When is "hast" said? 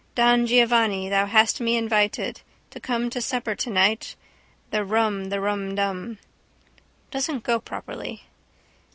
1.27-1.61